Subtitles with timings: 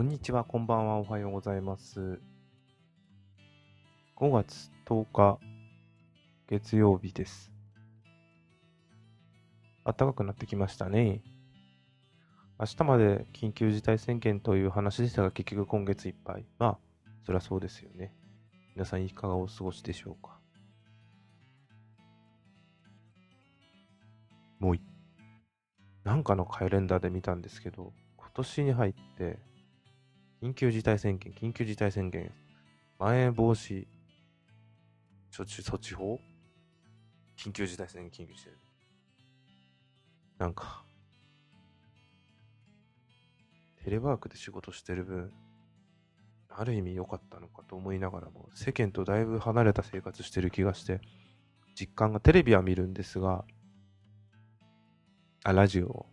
[0.00, 2.22] こんにちは、こんばんは、おはようございます。
[4.16, 5.38] 5月10日、
[6.48, 7.52] 月曜日です。
[9.84, 11.20] 暖かくなってきましたね。
[12.58, 16.46] 明日まで緊急事態宣言という話でしたが、結局今月いっぱい。
[16.58, 16.78] まあ、
[17.26, 18.14] そりゃそうですよね。
[18.74, 20.40] 皆さんいかがお過ごしでしょうか。
[24.60, 24.80] もうい、
[26.04, 29.49] なんかのカレンダーで見たんですけど、今年に入って、
[30.42, 32.32] 緊急事態宣言、緊急事態宣言、
[32.98, 33.86] まん延防止
[35.36, 36.18] 処置措置法？
[37.36, 38.60] 緊急事態宣言、緊急事態宣言。
[40.38, 40.82] なんか、
[43.84, 45.30] テレワークで仕事してる分、
[46.48, 51.02] ある意味良かったのかと思いながらも、世間とだいぶ離れた生活してる気がして、
[51.78, 53.44] 実感が、テレビは見るんですが、
[55.44, 56.06] あ、ラジオ、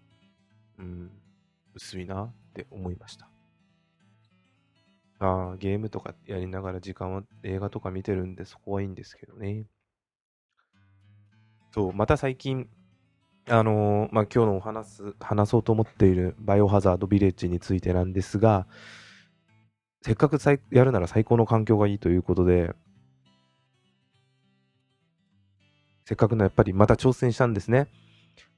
[0.79, 1.11] うん、
[1.73, 3.29] 薄いなって思いました。
[5.19, 9.65] ああ、ゲームとかやりながら時間は映画とか見てるんでそこはいいんですけどね。
[11.71, 12.67] そう、また最近、
[13.49, 18.67] あのーまあ、今日のお話す、話そうと思っているバイオハザードビレッジについてなんですが、
[20.01, 22.73] せっかくさいやるなら最高の環境がいいということで、
[26.05, 27.87] せっかくのやっぱりまた挑戦したんですね。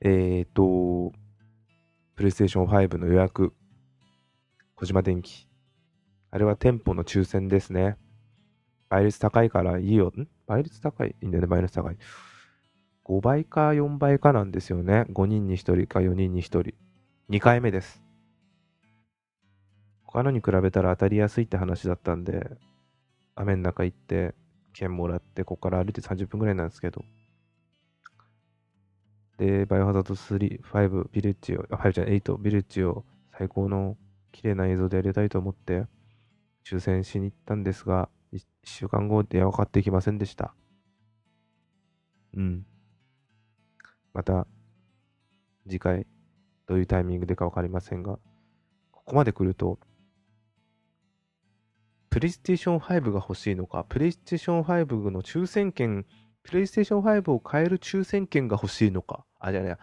[0.01, 1.11] えっ、と、
[2.16, 3.53] プレイステーション5の予約、
[4.75, 5.48] 小島電機。
[6.31, 7.97] あれは店舗の抽選ですね。
[8.89, 10.13] 倍率高いからいいよ。
[10.16, 10.27] ん？
[10.47, 11.16] 倍率高い？
[11.22, 11.97] いいんだよね、倍率高い。
[13.05, 15.05] 5倍か4倍かなんですよね。
[15.09, 16.73] 5人に1人か4人に1人。
[17.30, 18.03] 2回目です。
[20.03, 22.57] 他のに比べたら当たりやすいって話だったんで、
[23.35, 24.33] 雨の中行って、
[24.73, 27.03] 券もらって、ここから歩いて30分ぐらいなんですけど。
[29.38, 33.06] で、バイオハザード3、5、ビレッジを、あ、5じゃない、8、ビレッジを
[33.38, 33.97] 最高の
[34.31, 35.85] 綺麗な映像でやりたいと思って、
[36.69, 40.53] 抽選しに行ったんですが、1週間後電話かかってきませんでした。
[42.35, 42.66] うん。
[44.13, 44.46] また、
[45.68, 46.06] 次回、
[46.68, 48.19] どういうタイミングでかわかりませんが、
[48.91, 49.79] ここまで来ると、
[52.12, 56.06] プレイステーション5が欲しいのか、プレイステーション5の抽選券、
[56.44, 59.78] プレイステーション5を買える抽選券が欲しいのか、あ、じゃあね、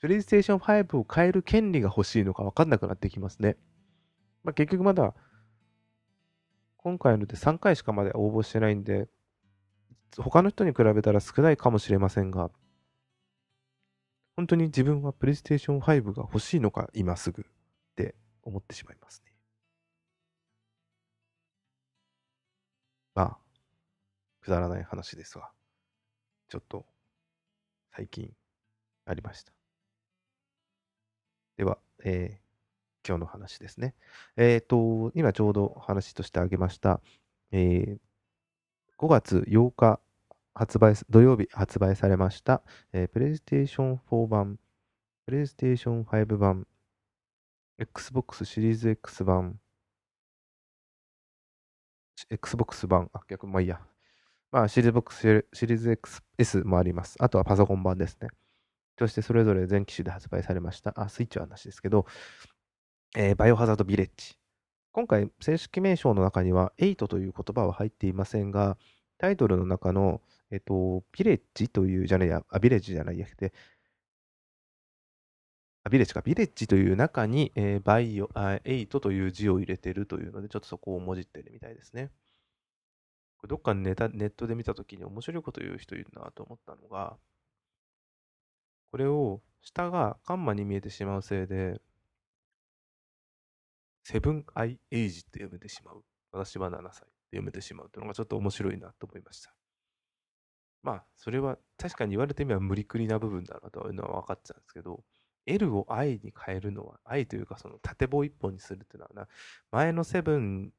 [0.00, 3.56] プレイステーション5を買える権利が欲しいのか分かんなくなってきますね。
[4.44, 5.14] まあ、結局まだ、
[6.88, 9.08] 今回ので3回しかまだ応募してないんで、
[10.16, 12.50] 他の人に比べたら少ないかもしれませんが、
[14.36, 17.44] 本当に自分はプレイステーション5が欲しいのか、今すぐっ
[17.94, 19.34] て思ってしまいますね。
[23.14, 23.38] まあ、
[24.40, 25.50] くだらない話ですが、
[26.48, 26.86] ちょっと
[27.94, 28.32] 最近
[29.04, 29.52] ありました。
[31.58, 32.47] では、えー
[33.08, 33.94] 今日の話ですね。
[34.36, 37.00] えっ、と、今ちょうど話としてあげました、
[37.52, 38.08] えー
[38.98, 40.00] 5月8日
[40.54, 44.58] 発売、土曜日発売されました、えー、プレイステーション4版、
[45.24, 46.66] プレイステーション5版、
[47.78, 49.60] Xbox シリーズ X 版、
[52.28, 53.80] Xbox 版、あ、逆、まあいいや。
[54.50, 55.90] まあ、シリーズボックスシリーズ
[56.38, 57.14] XS もあります。
[57.20, 58.28] あとはパソコン版ですね。
[58.98, 60.92] そしてそれぞれ全機種で発売されました。
[60.96, 62.06] あ、スイッチはなしですけど、
[63.16, 64.36] えーバイオハザードビレッジ。
[64.92, 68.76] 今回、正式名称の中には8という言葉は入っていませんが、
[69.18, 70.20] タイトルの中の、
[70.50, 73.52] えっと、ビレッジという、じゃないや、あ、ビレッジじゃないやて、
[75.84, 82.10] あ、ビレッジか、ビレッジという中に、えーバイオ、あ、8という字を入れてるというので、ちょっとそこをもじってるみたいですね。
[83.38, 87.18] これどっかネタネットで見たときに面白いこと言う人いるなと思ったのが、
[88.90, 91.80] これを下がカンマに見えてしまうせいで、
[94.10, 96.02] セブンアイエイジって読めてしまう。
[96.32, 97.02] 私は7歳って
[97.32, 99.54] 読めてしまうというのがちょっと面白いなと思いました。
[100.82, 105.04] まあ、それは確かに言われてみれば無理くりな部分だなというのは分かっちゃうんですけど、
[105.44, 109.28] L を I に変えるのは、I というかその縦棒一本にするっていうのはな、
[109.72, 110.72] 前のセブン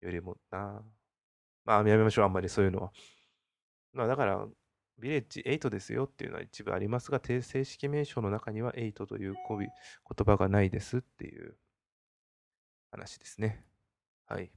[0.00, 0.84] よりもな、
[1.64, 2.92] まあやめましょう、あんまりそういうのは。
[3.92, 4.46] まあだから、
[5.00, 11.56] ビレッジ8ですよっていうのは一部ありますが、定正式名称の中には8という言葉がないですっていう
[12.92, 13.64] 話ですね。
[14.26, 14.52] はい。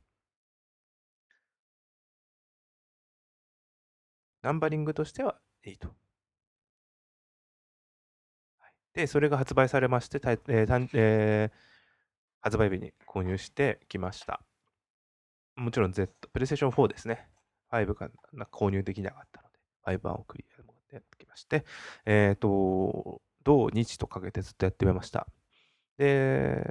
[4.44, 5.88] ナンバリングとしては8。
[8.60, 11.76] はいで、それが発売されまして、えーえー
[12.46, 14.40] 発売日に購入してきました。
[15.56, 17.28] もちろん Z、プレイステーション4ですね。
[17.72, 18.10] 5が
[18.52, 21.66] 購入できなかったので、5版をクリアでやってきまして、
[22.06, 25.26] えっ、と、土日とかけてずっとやってみました。
[25.98, 26.64] で、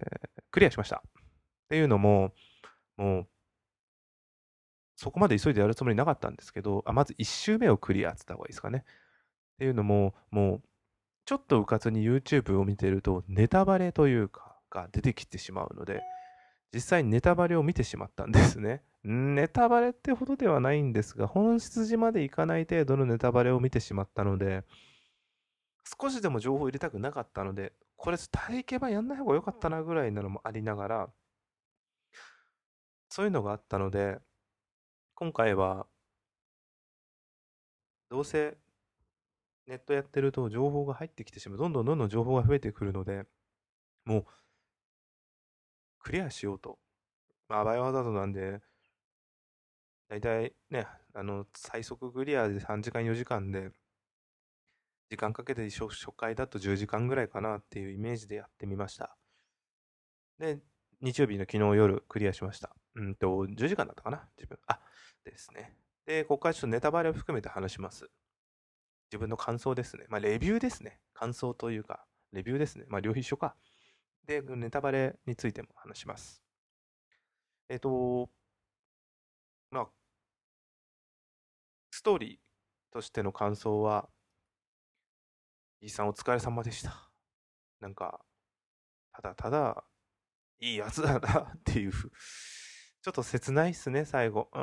[0.52, 1.02] クリアしました。
[1.64, 2.32] っていうのも、
[2.96, 3.28] もう、
[4.96, 8.84] そこまで急いでやるつもりなかったんですけど、あまず1周目をクリアって言った方がいいですかね。
[8.87, 10.62] っていうのも、もう、
[11.25, 16.02] ちょっとうかつに YouTube を見てると、ネタバレというか、が出てきてしまうので、
[16.75, 18.82] 実際にネタバレを見てしまったんですね。
[19.05, 24.64] ネタバレってほどではないんですが、本質までいかない程度のネタバレを見てしまったので、
[26.00, 31.11] 少しでも情報を入れたくなかったので、これ体験版やんない方が良かったなぐらいなのもありながら、
[33.14, 34.19] そういうのがあったので、
[35.14, 35.87] 今回は、
[38.11, 38.56] どうせ
[39.69, 41.58] ネットやってると情報が入ってきてしまう。
[41.58, 43.25] どんどんどんどん情報が増えてくるので、
[44.05, 44.26] もう、
[46.00, 46.81] クリアしようと。
[47.49, 48.61] まあ、バイオハザードなんで、
[50.08, 53.70] だいたいね、あの、最速クリアで3時間4時間で、
[55.08, 59.16] 時間かけて初回だと10時間ぐらいかなっていうイメージでやってみました。
[60.38, 60.58] で、
[61.04, 62.74] 日曜日の昨日夜クリアしました。
[62.94, 64.26] うんと、10時間だったかな？
[64.38, 64.58] 自分。
[64.66, 64.80] あ、
[65.22, 65.76] ですね。
[66.06, 68.10] で、ここからちょっとネタバレを含めて話します。
[69.12, 70.06] 自分の感想ですね。
[70.08, 71.00] まあ、レビューですね。
[71.12, 72.86] 感想というか、レビューですね。
[72.88, 73.54] まあ、両方一緒か。
[74.26, 76.42] で、ネタバレについても話します。
[77.68, 78.30] えっ、と、
[79.70, 79.88] まあ、
[81.90, 84.08] ストーリーとしての感想は、
[85.82, 87.10] イーさんお疲れ様でした。
[87.80, 88.24] なんか、
[89.12, 89.84] ただただ、
[90.60, 94.48] いいやつだなっていうちょっと切ないっすね、最後。
[94.52, 94.60] うー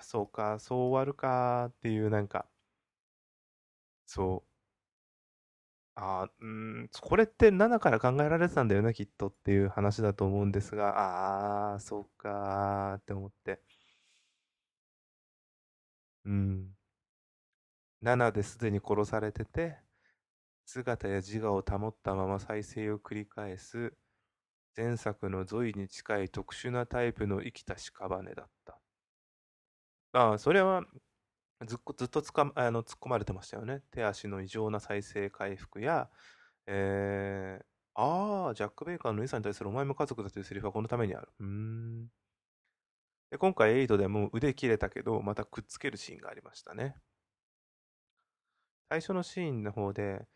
[0.00, 2.46] ん、そうか、そう終わるかっていう、なんか、
[4.06, 4.54] そう。
[5.96, 13.60] あうん、これって7から考えられてたんだよな、きっとっていう話だと思うんですが、ああ、そうかーって思って。
[16.24, 16.74] うん。
[18.00, 19.78] 7ですでに殺されてて、
[20.66, 23.94] 姿や自我を保ったまま再生を繰り返す、
[24.76, 28.80] 前作のゾイに近い特殊なタイプの生きた屍だった。
[30.12, 30.84] ああ、それは
[31.66, 33.82] ずっずっとつかあの突っ込まれてましたよね。
[33.90, 36.10] 手足の異常な再生回復や、
[36.66, 41.28] えー、ああ、ジャック・ベイカーのイさんに対するお前も家族だというセリフはこのためにある。
[41.38, 42.06] うーん。
[43.30, 46.96] で今回エイドでも腕切れたけど、またくっつけるシーンがありましたね。
[48.88, 50.26] 最初のシーンの方で、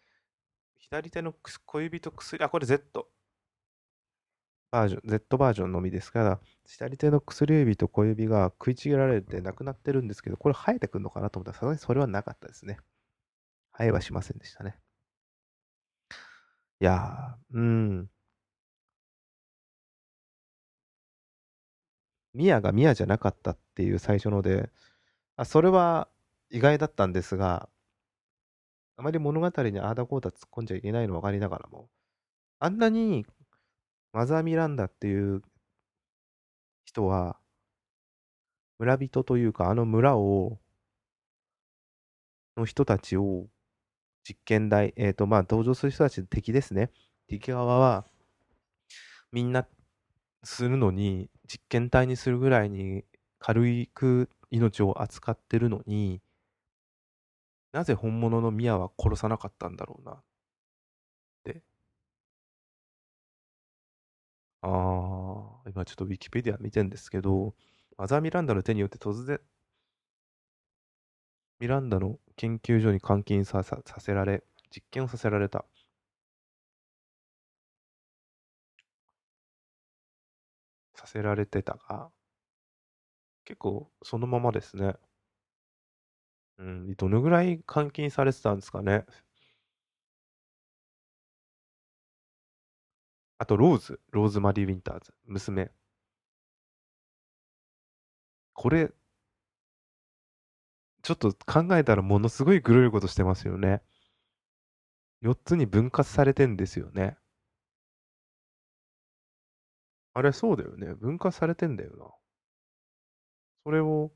[0.78, 1.32] 左手の
[1.66, 3.08] 小指と薬、あ、これ Z。
[4.70, 12.78] バージョン、Z バージョンのみですから、左手の薬指と小指が食いちぎられてなくなってるんですけど、これ生えてくるのかなと思ったら、さすがにそれはなかったですね。
[13.72, 14.78] 生えはしませんでしたね。
[16.80, 18.10] いやー、うん。
[22.34, 24.70] ミヤがミヤじゃなかったっていう最初ので、
[25.36, 26.08] あそれは
[26.50, 27.68] 意外だったんですが、
[28.98, 31.88] あまり物語にああだこうだ突っ込んじゃいけないの分かりながらも、
[32.60, 33.26] あんなに
[34.18, 35.42] マザー・ミランダっていう
[36.84, 37.38] 人は、
[38.80, 40.58] 村人というか、あの村を、
[42.56, 43.46] の人たちを
[44.24, 46.90] 実験台、えっ、ー、と、まあ、登場する人たち敵ですね。
[47.28, 48.06] 敵側は、
[49.30, 49.68] みんな
[50.42, 53.04] するのに、実験体にするぐらいに
[53.38, 56.20] 軽く命を扱ってるのに、
[57.70, 60.22] なぜ本物のミヤは殺さなかったんだろうなっ
[61.44, 61.62] て
[64.70, 67.54] ああ、今ちょっとウィキペディア見てんですけど、
[67.96, 69.40] マザー・ミランダの手によって突然、
[71.60, 74.42] ミランダの研究所に監禁ささせられ、
[74.74, 75.64] 実験をさせられた。
[80.94, 82.10] させられてたが、
[83.44, 84.94] 結構そのままですね。
[86.58, 89.04] うん、どのぐらい監禁されてたんですかね。
[93.38, 95.70] あと、ローズ、ローズマリー・ウィンターズ、娘。
[98.54, 98.92] これ、
[101.02, 103.82] ちょっと考えたらものすごいグロいことしてますよね。
[105.22, 107.16] 4つに分割されてんですよね。
[110.12, 110.92] あれ、そうだよね。
[110.94, 112.04] 分割されてんだよな。
[113.64, 114.12] それを、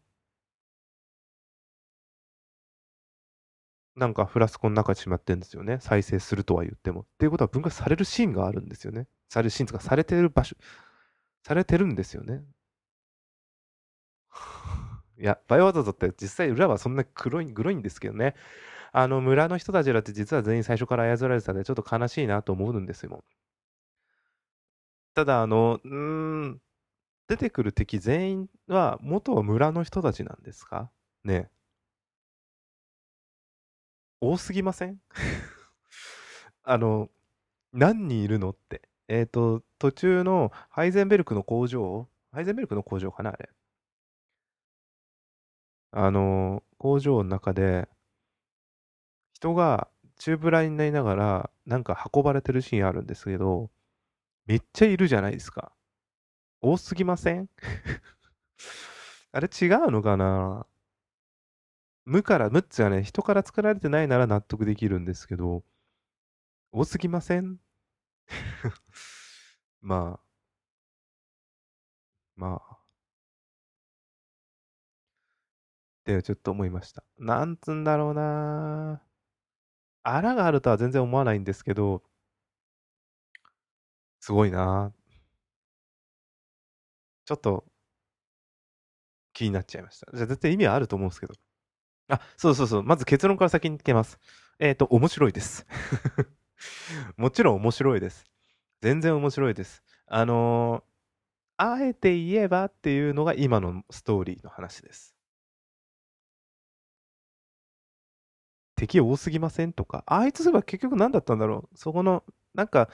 [3.97, 5.79] なんかフラスコの中にしまってるんですよね。
[5.81, 7.03] 再生するとは言っても。
[7.03, 9.07] っていうことは分割されるシーンがあるんですよね。
[9.29, 10.57] されるシーンとかされてる場所、
[11.45, 12.45] されてるんですよね。
[15.19, 18.35] いや、バイオハザードって実際裏はそんな黒い、黒いんですけどね。
[18.93, 23.25] あの村の人たちだって実は全員最初から操られてたんでちょっと悲しいなと思うんですよ。
[25.15, 26.61] ただ、あの、うーん、
[27.29, 30.91] 出てくる敵全員は元は村の人たちなんですか？
[31.25, 31.51] ね。
[34.23, 34.99] 多すぎません？
[36.65, 37.11] あの、
[37.73, 38.83] 何人いるのって。
[39.09, 43.51] えっ、と、途中のハイゼンベルクの工場、ハイゼンベルクの工場かな、あれ。
[45.91, 47.89] あの、工場の中で、
[49.35, 53.71] 人が宙ぶらりになりながら、なんか運ばれてるシーンあるんですけど、
[54.47, 55.73] めっちゃいるじゃないですか。
[56.63, 57.49] 多すぎません？
[59.33, 60.67] あれ違うのかな？
[62.05, 65.65] 無から、無っつはね、人から作られてないなら納得できるんですけど、
[66.73, 67.57] 多すぎません？
[69.83, 70.21] まあ、
[72.37, 72.79] まあ、
[76.03, 77.03] ってちょっと思いました。
[77.19, 79.03] なんつんだろうな
[80.05, 82.03] あらがあるとは全然思わないんですけど、
[84.21, 84.93] すごいな
[87.25, 87.65] ちょっと
[89.35, 90.07] 気になっちゃいました。
[90.15, 91.35] じゃあ絶対意味はあると思うんですけど。
[92.09, 92.83] あ、そうそうそう。
[92.83, 94.19] まず結論から先に聞けます。
[94.59, 95.67] えっ、と、面白いです。
[97.17, 98.25] もちろん面白いです。
[98.81, 99.83] 全然面白いです。
[100.07, 100.93] あのー
[101.59, 105.15] あえて言えばっていうのが今のストーリーの話です。
[108.77, 111.79] 敵多すぎませんとか、あいつすれば結局何だったんだろう。
[111.79, 112.89] そこの、なんか、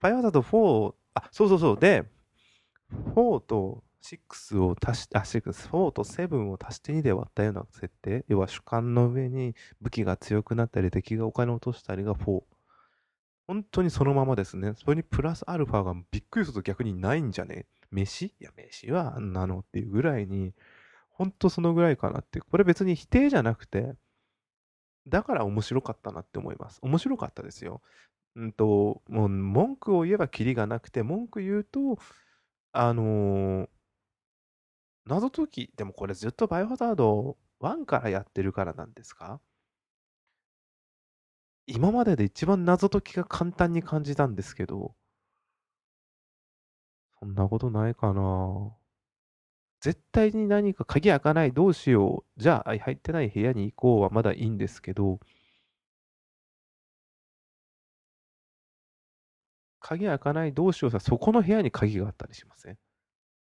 [0.00, 1.78] バイオハザード4、あ、そうそうそう。
[1.78, 2.04] で、
[3.14, 8.24] 4と6を足して、あ、6、4と7を足して2で割ったような設定。
[8.28, 12.42] 要は主観の上に武器が強くなったり、敵がお金を落としたりが4。
[13.46, 14.74] 本当にそのままですね。
[14.76, 20.54] それにプラスアルファがびっくりすると逆にないんじゃね飯いや、飯はあんなのっていうぐらいに、
[21.10, 22.40] 本当そのぐらいかなって。
[22.40, 23.94] これ別に否定じゃなくて、
[25.08, 26.78] だから面白かったなって思います。
[26.82, 27.82] 面白かったですよ。
[28.36, 31.98] うんと、もう文句を言えばキリがなくて、文句言うと、
[32.72, 33.68] あのー
[35.06, 39.40] 謎解き、でもこれずっとバイオハザード1からやってるからなんですか？
[41.66, 44.94] 今までで一番謎解きが簡単に感じたんですけど、
[47.20, 48.76] そんなことないかな
[49.80, 52.40] 絶対に何か鍵開かない、どうしよう。
[52.40, 55.20] じゃあ、入ってない部屋に行こうはまだいいんですけど、
[59.80, 62.78] 鍵開かない、どうしようさ、そこの部屋に鍵があったりしません？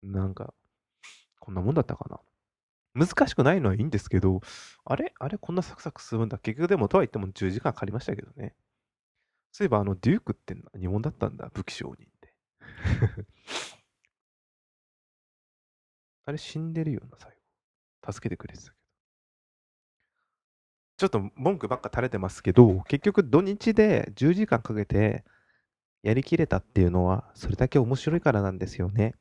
[0.02, 0.54] なんか、
[1.46, 3.06] こんなもんだったかな？
[3.06, 4.40] 難しくないのはいいんですけど、
[4.84, 5.14] あれ？
[5.20, 6.38] あれこんなサクサク進むんだ。
[6.38, 8.56] 結局でもとは言っても10時間かかりましたけどね。
[9.52, 12.34] そういえばあのデュークって何者だったんだ武器商人って。
[16.26, 17.30] あれ死んでるよな、最
[18.02, 18.12] 後。
[18.12, 18.76] 助けてくれてたけど。
[20.96, 25.24] ちょっと文句ばっか垂れてますけど、結局土日で10時間かけて
[26.02, 29.14] やりきれたっていうのは、それだけ面白いからなんですよね。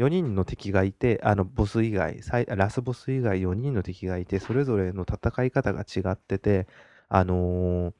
[0.00, 6.66] 4人の敵がいて、あの、ボス以外、ラスボス以外4人の敵がいて、それぞれの戦い方が違ってて、
[7.10, 7.94] あのー、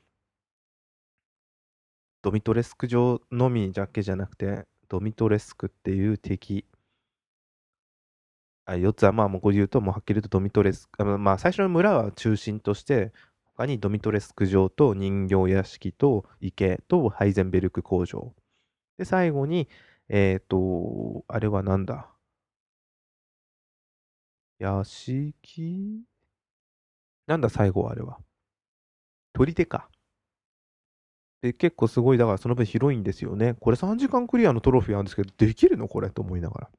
[2.22, 6.64] ドミトレスク上のみだけじゃなくて、ドミトレスクっていう敵、
[8.64, 13.12] あ4つはまあもうこれ言うと、もうはっきり言うとドミトレスク、まあ最初の村は中心として、
[13.56, 18.32] 他にドミトレスク城と人形屋敷と池とハイゼンベルク工場。
[18.96, 19.68] で、最後に、
[20.12, 22.08] えっ、ー、と、あれはなんだ？
[24.58, 26.02] 屋敷？
[27.28, 28.18] なんだ最後はあれは？
[29.32, 29.88] 取り手か。
[31.42, 33.54] で、結構すごい、だからその分広いんですよね。
[33.60, 35.86] これ3時間クリアのトロフィーあるんですけど、できるの？
[35.86, 36.10] これ？
[36.10, 36.70] と思いながら。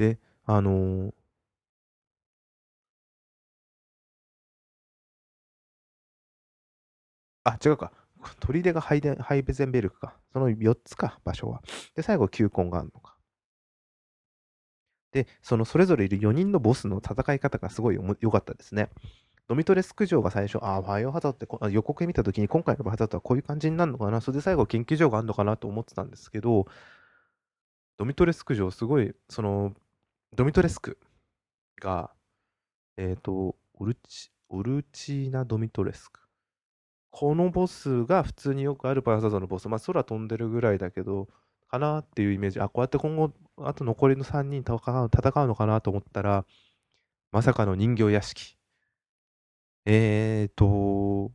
[0.00, 1.12] で、あのー、
[7.44, 7.92] あ、違うか。
[8.40, 10.16] 砦がハイデハイベゼンベルクか。
[10.32, 11.62] その4つか、場所は。
[11.94, 13.14] で、最後、球根があるのか。
[15.12, 18.88] で、そのそれぞれいる4人のボスの戦い方がすごい良かったですね。
[19.48, 26.66] ドミトレスク城が最初、ああ、ファイオハザードって予告見たときに今回のバイオハザードはこういう感じになるのかな、それで最後研究所があるのかなと思ってたんですけど、
[27.98, 29.74] ドミトレスク城すごい、その、
[30.34, 30.98] ドミトレスク
[31.80, 32.12] が、
[32.96, 36.20] えっ、ー、と、オルチ、オルチーナ・ドミトレスク。
[37.10, 41.28] このボスが普通によくあるバイオハザードのボス、まあ空飛んでるぐらいだけど、
[41.68, 42.60] かなっていうイメージ。
[42.60, 46.44] あ、こうやって今後、あと残りの3人戦う戦うのかなと思ったら、
[47.32, 48.56] まさかの人形屋敷。
[49.86, 51.32] えーと、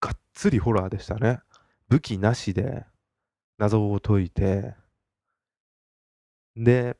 [0.00, 1.40] がっつりホラーでしたね。
[1.88, 2.84] 武器なしで
[3.58, 4.74] 謎を解いて、
[6.56, 6.96] で、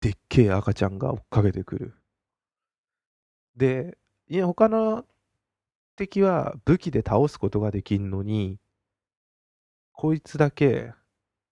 [0.00, 1.94] でっけえ赤ちゃんが追っかけてくる。
[3.56, 5.04] で、いや、他の
[5.96, 8.58] 敵は武器で倒すことができるのに、
[9.92, 10.92] こいつだけ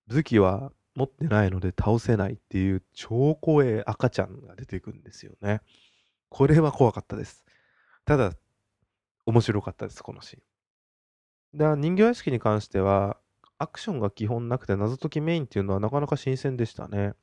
[0.07, 5.61] 武器は持ってないので倒せないっていう超怖い赤ちゃんが出てくるんですよね。
[6.29, 7.45] これは怖かったです。
[8.05, 8.33] ただ、
[9.27, 11.77] 面白かったです、このシーン。
[11.77, 13.19] で、人形屋敷に関しては、
[13.59, 17.15] アクションが基本なくて謎解きメインっていうのはなかなか新鮮でしたね。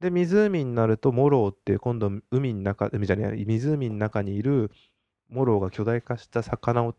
[0.00, 4.70] で、湖になると、モローって今度海の中、海じゃない、湖の中にいる
[5.28, 6.94] モローが巨大化した魚を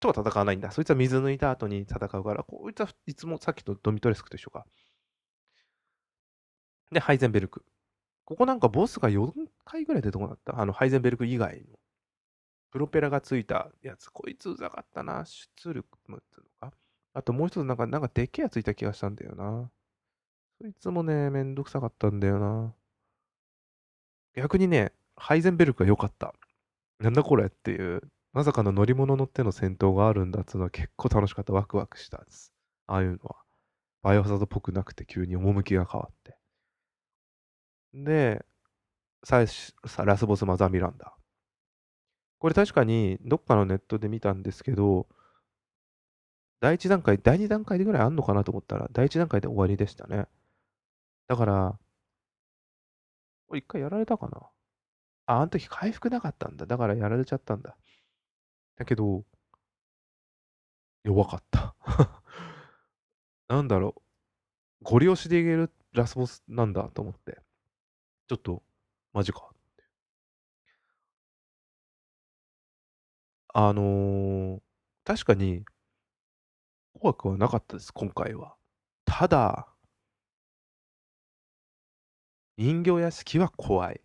[0.00, 0.70] とは戦わないんだ。
[0.72, 4.66] そいつは水抜いた後に戦うから、こいつはいつもさっきとドミトレスクと一緒か。
[6.92, 7.64] で、ハイゼンベルク。
[8.24, 9.32] ここなんかボスが4
[9.64, 10.58] 回ぐらい出てこなった？
[10.60, 11.78] あの、ハイゼンベルク以外の。
[12.72, 14.10] プロペラがついたやつ。
[14.10, 15.24] こいつうざかったな。
[15.26, 16.76] シュツルクムってのか。
[17.14, 19.70] あともう一つなんか、なんかでっけえやついた気がしたんだよな。
[20.66, 22.74] いつもね、めんどくさかったんだよな。
[24.34, 26.34] 逆にね、ハイゼンベルクが良かった。
[27.00, 28.02] なんだこれっていう、
[28.32, 31.52] まさかの乗り物乗っての戦闘があるんだっていうのは結構楽しかった。
[31.52, 32.52] ワクワクしたです。
[32.86, 33.36] ああいうのは。
[34.02, 36.36] バイオハザードっぽくなくて急に趣が変わって。
[37.92, 38.44] で、
[39.22, 41.14] 最初、ラスボスマザーミランダ。
[42.38, 45.08] これ確かにどっかのネットで見たんですけど、
[46.60, 50.26] 第1段階、第2段階でぐらいあんのかなと思ったら、第1段階で終わりでしたね。
[51.28, 51.78] だから、
[53.46, 54.38] これ一回やられたかな？
[55.26, 56.66] あ、あの時回復なかったんだ。
[56.66, 57.76] だからやられちゃったんだ。
[58.76, 59.24] だけど、
[61.04, 61.74] 弱かった。
[63.48, 64.02] なんだろう。
[64.84, 67.40] ゴリ押しでいけるラスボスなんだと思って。
[68.28, 68.62] ちょっと、
[69.12, 69.50] マジか。
[73.54, 74.60] あのー、
[75.04, 75.64] 確かに、
[77.00, 78.56] 怖くはなかったです、今回は。
[79.04, 79.73] ただ、
[82.56, 84.00] 人形屋敷は怖い。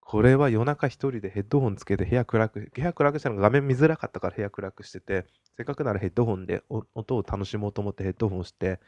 [0.00, 6.62] これは夜中一人でヘッドホンつけて部屋暗く、部屋暗くしたのが画面見づらかったから部屋暗くしてて、せっかくならヘッドホンで
[6.94, 8.80] 音を楽しもうと思ってヘッドホンして、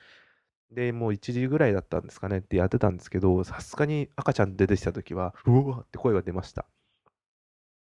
[0.72, 6.66] で、もう1時ぐらいだったんですかねってやってたんですけど、さすがに赤ちゃん出てきた時は、うわって声が出ました。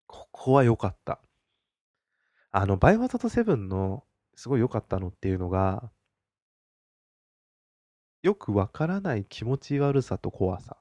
[0.06, 1.20] ここは良かった。
[2.52, 5.90] あの、バイオハザード7のすごい良かったのっていうのが、
[8.22, 10.79] よくわからない気持ち悪さと怖さ。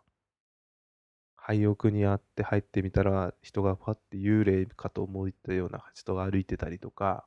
[1.49, 7.25] 廃屋にあって入ってみたら人がファって幽霊かと思ったような人が歩いてたりとか、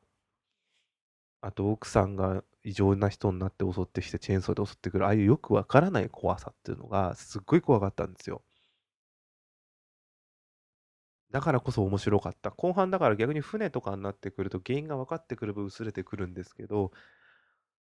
[1.41, 8.45] あと奥さんが異常な人になって襲ってきてチェーンソーで襲ってくる、ああいうよくわからない怖さっていうのがすっごい怖かったんですよ。
[11.33, 12.53] だからこそ面白かった。
[12.53, 16.93] 後半だから逆に船とかになってくると原因が分かってくる分薄れてくるんですけど、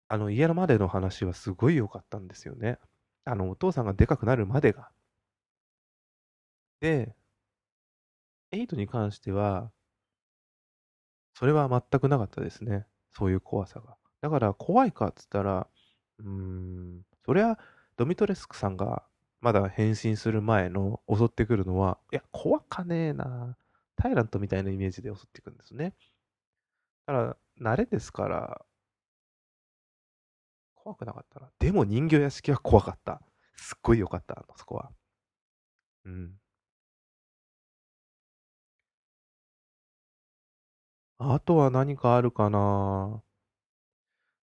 [0.08, 2.78] あの家のまでの話はすごい良かったんですよね。
[3.26, 4.92] あのお父さんがでかくなるまでが。
[6.82, 7.16] で、
[8.52, 9.74] 8に関しては、
[11.34, 12.86] それは全くなかったですね。
[13.12, 13.96] そういう怖さが。
[14.22, 15.68] だから怖いかっつったら、
[16.20, 17.58] うーん、そりゃ
[17.96, 19.04] ドミトレスクさんが
[19.42, 23.58] まだ変身する前の襲ってくるのは、いや、怖かねえな。
[23.96, 25.94] タイラントみたいなイメージで襲ってくるんですね。
[27.06, 28.66] だから、慣れですから、
[30.76, 31.52] 怖くなかったな。
[31.60, 33.22] でも人形屋敷は怖かった。
[33.56, 34.92] すっごい良かった、あそこは。
[36.06, 36.40] うん。
[41.22, 43.22] あとは何かあるかな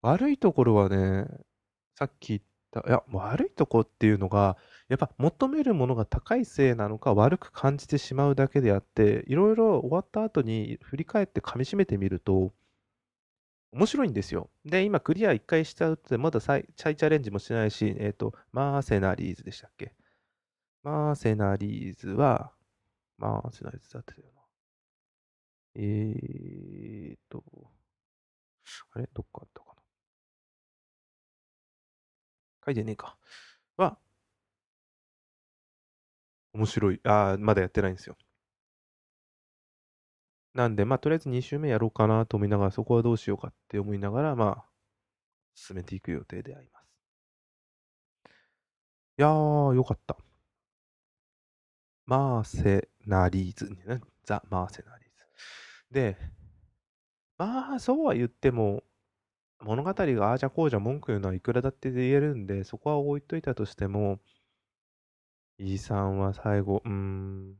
[0.02, 1.26] 悪いところはね、
[1.96, 4.56] さっき言った、いや、悪いとこっていうのが、
[4.88, 12.52] やっぱ求めるものが高いせいなのか悪く感じてしまうだけであって、いろいろ終わった後に振り返って噛み締めてみると、
[13.72, 14.50] 面白いんですよ。
[14.64, 19.94] で、今クリア1回しちゃうって、まだ再チャイチャレンジもしてないし、えっ、と、マーセナリーズでしたっけ？
[20.82, 22.52] マーセナリーズは、
[23.18, 24.29] マーセナリーズだったよな。
[25.74, 27.44] えーと、
[28.92, 29.82] あれどっかあったかな
[32.64, 33.16] 書いてねえか。
[33.76, 33.98] は、
[36.52, 37.00] 面白い。
[37.04, 38.16] ああ、まだやってないんですよ。
[40.54, 44.64] なんで、まあ、とりあえず2周目やろうかなと思いながら、そこはどうしようかって思いながら、まあ、
[45.54, 46.86] 進めていく予定であります。
[49.18, 50.16] いやー、よかった。
[52.04, 54.99] マーセナリーズ、ね、ザ・マーセナリーズ。
[55.90, 56.16] で、
[57.38, 58.84] まあ、そうは言っても、
[59.60, 64.20] 物語がああじゃこうじゃ文句言うのはいくらだって言えるんで、そこは置いといたとしても、
[65.58, 67.54] イーさんは最後、うーん、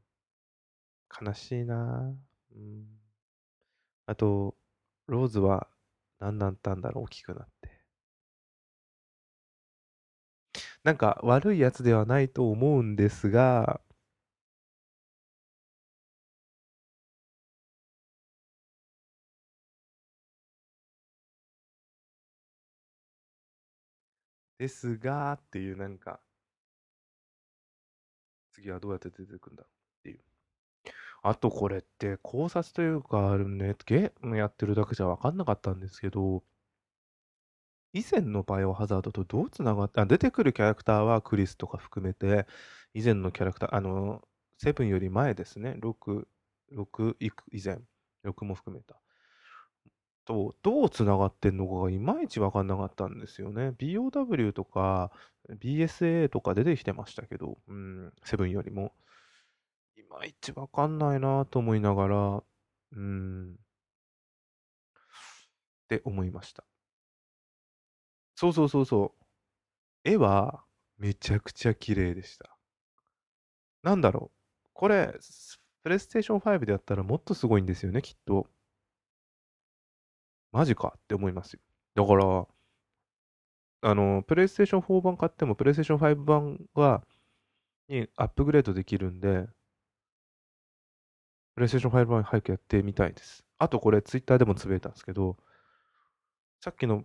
[1.20, 2.16] 悲しいな。
[2.52, 2.86] うん。
[4.04, 4.56] あと、
[5.06, 5.66] ローズは
[6.18, 7.80] 何だったんだろう、大きくなって。
[10.84, 13.80] なんか悪いやつではないと思うんですが、
[24.60, 26.20] ですが、っていうなんか、
[28.52, 29.66] 次はどうやって出てくるんだっ
[30.02, 30.20] ていう。
[31.22, 36.44] あとこれって考察というか、ね、ゲームやってるだけじゃ分かんなかったんですけど、
[37.94, 42.46] 以前のバイオハザードとどうつながった出てくるキャラクターはクリスとか含めて、
[42.92, 44.20] 以前のキャラクター、あの、
[44.58, 46.28] セブンより前ですね、6、
[46.76, 47.30] 6以
[47.64, 47.78] 前、
[48.26, 49.00] 6も含めた。
[50.30, 53.70] と、どうつながってんのかがいまいち分かんなかったんですよね。
[53.70, 55.10] BOW とか
[55.48, 58.92] BSA とか出てきてましたけど、うん、セブンよりも。
[59.96, 62.42] いまいち分かんないなと思いながら、
[62.92, 63.56] うん、っ
[65.88, 66.64] て思いました。
[68.36, 69.24] そうそうそうそう。
[70.04, 70.64] 絵は
[70.96, 72.56] めちゃくちゃ綺麗でした。
[73.82, 74.36] なんだろう。
[74.74, 75.12] これ、
[75.82, 78.46] プレイステーション5でやったらもっとすごいんですよね、きっと。
[80.52, 80.94] マジか？
[80.96, 81.60] って思いますよ。
[81.94, 82.46] だから、
[83.82, 87.02] あの、プレイステーション4版買っても、プレイステーション5版が、
[87.88, 89.48] にアップグレードできるんで、
[91.54, 93.44] プレイステーション5版早くやってみたいです。
[93.58, 95.36] あとこれ、ツイッターでもつぶやいたんですけど、
[96.60, 97.04] さっきの、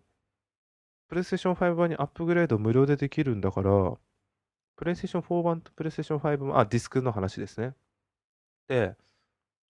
[1.07, 3.97] プレイステーション5版にアップグレード無料でできるんだから、
[4.75, 7.73] プレイステーション4版とプレイステーション5版、あ、ディスクの話ですね。
[8.67, 8.95] で、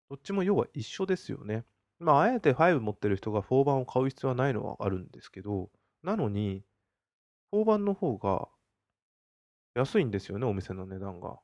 [0.10, 1.66] どっちも要は一緒ですよね。
[2.00, 5.70] まあ、あえて5持ってる人が4版を買う必要はないのはあるんですけど、
[6.04, 6.64] なのに、
[7.52, 8.50] 4版の方が
[9.76, 11.40] 安いんですよね、お店の値段が。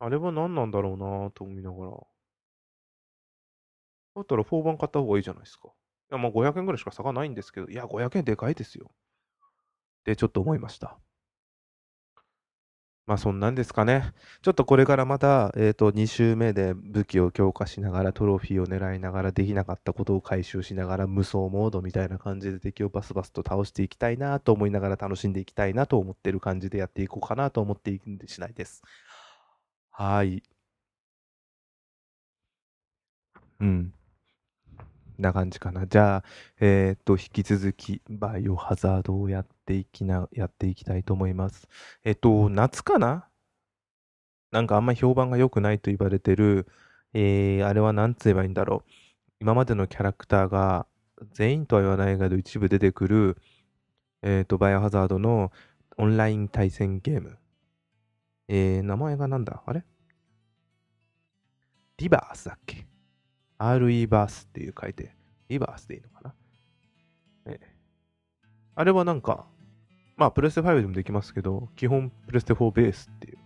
[0.00, 2.06] あれは何なんだろうなと思いながら。
[4.14, 5.68] だったら4版買った方がいいじゃないですか。
[5.68, 5.70] い
[6.10, 8.90] や、まあ500円ぐらいしか差がないんですけど、いや、500円でかいですよ。
[10.00, 10.98] ってちょっと思いました。
[13.06, 14.12] まあそんなんですかね。
[14.42, 28.82] ちょっとこれからまた、えっ、と、2周目で武器を強化しながら、トロフィーを狙いながら、できなかったことを回収しながら、無双モードみたいな感じで敵をバスバスと倒していきたいなと思いながら楽しんでいきたいなと思ってる感じでやっていこうかなと思っていくんでしないです。
[29.90, 30.42] はい。
[33.60, 33.92] うん。
[35.18, 35.86] な感じかな。
[35.86, 36.24] じゃあ、
[36.60, 41.68] えっ、と、引き続き、バイオハザードをやっていきな、やっていきたいと思います。
[42.04, 43.28] えっ、ー、と、夏かな？
[44.50, 46.66] なんかあんま評判が良くないと言われてる、
[47.14, 48.90] えー、あれは何つ言えばいいんだろう。
[49.40, 50.86] 今までのキャラクターが、
[51.32, 53.36] 全員とは言わないけど一部出てくる、
[54.22, 55.52] えっ、ー、と、バイオハザードの
[55.96, 57.38] オンライン対戦ゲーム。
[58.48, 59.62] えー、名前がなんだ？
[59.64, 59.84] あれ？
[61.98, 62.86] リバースだっけ
[63.58, 65.14] ？RE バースっていう書いて、
[65.48, 66.34] リバースでいいのかな？
[67.46, 67.76] ええ。
[68.74, 69.46] あれはなんか、
[70.16, 73.38] まあ、プレステ5でもできますけど、基本プレステ4ベースっていう。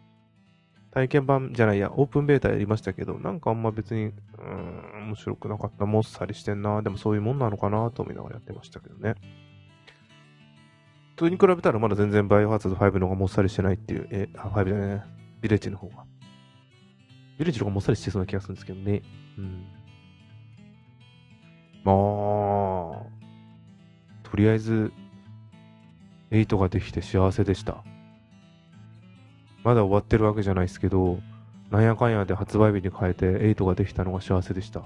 [0.90, 5.84] 体験版じゃないや、オープンベータやりましたけど、なんかあんま別に、うーん、面白くなかった。
[5.84, 6.80] もっさりしてんな。
[6.80, 9.14] でもそういうもんなのかなと思いながらやってましたけどね。
[11.18, 15.02] それに比べたらまだ全然バイオハザード5の方がもっさりしてないっていう、え、あ、5じゃないね。
[15.40, 16.04] ビレッジの方が。
[17.38, 19.02] ビレッジの方がもっさりしてそうな気がするんですけどね。
[19.38, 19.66] うん。
[21.84, 21.96] まあ、
[24.22, 24.92] とりあえず、
[26.30, 27.84] 8ができて幸せでした。
[29.64, 31.20] まだ終わってるわけじゃないですけど、
[31.70, 34.84] なんやかんやで発売日に変えて8ができたのが幸せでした。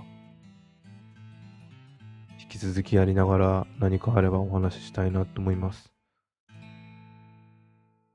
[2.40, 5.92] 引き続きやりながら何かあればお話ししたいなと思います。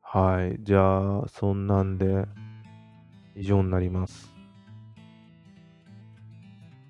[0.01, 0.57] はい。
[0.63, 2.25] じゃあ、そんなんで、
[3.35, 4.33] 以上になります。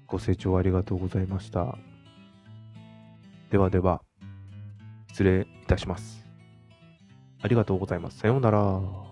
[0.06, 1.78] ご清聴ありがとうございました。
[3.50, 4.02] ではでは、
[5.08, 6.25] 失礼いたします。
[7.46, 8.18] ありがとうございます。
[8.18, 9.05] さようなら。